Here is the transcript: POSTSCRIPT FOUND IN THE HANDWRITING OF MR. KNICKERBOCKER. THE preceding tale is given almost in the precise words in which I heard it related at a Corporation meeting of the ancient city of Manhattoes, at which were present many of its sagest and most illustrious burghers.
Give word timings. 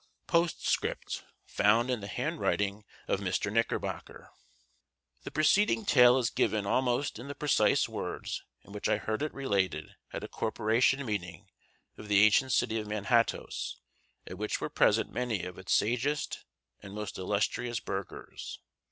POSTSCRIPT 0.25 1.25
FOUND 1.45 1.91
IN 1.91 1.99
THE 1.99 2.07
HANDWRITING 2.07 2.85
OF 3.07 3.19
MR. 3.19 3.51
KNICKERBOCKER. 3.53 4.31
THE 5.23 5.29
preceding 5.29 5.85
tale 5.85 6.17
is 6.17 6.31
given 6.31 6.65
almost 6.65 7.19
in 7.19 7.27
the 7.27 7.35
precise 7.35 7.87
words 7.87 8.41
in 8.63 8.73
which 8.73 8.89
I 8.89 8.97
heard 8.97 9.21
it 9.21 9.31
related 9.31 9.93
at 10.11 10.23
a 10.23 10.27
Corporation 10.27 11.05
meeting 11.05 11.51
of 11.99 12.07
the 12.07 12.23
ancient 12.23 12.51
city 12.51 12.79
of 12.79 12.87
Manhattoes, 12.87 13.77
at 14.25 14.39
which 14.39 14.59
were 14.59 14.69
present 14.71 15.11
many 15.11 15.43
of 15.43 15.59
its 15.59 15.71
sagest 15.71 16.45
and 16.81 16.95
most 16.95 17.19
illustrious 17.19 17.79
burghers. 17.79 18.57